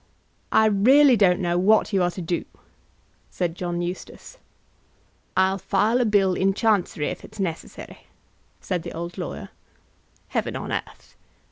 [0.51, 2.43] "I really don't know what you are to do,"
[3.29, 4.39] said John Eustace.
[5.37, 8.07] "I'll file a bill in Chancery if it's necessary,"
[8.59, 9.49] said the old lawyer.
[10.29, 11.15] "Heaven on earth!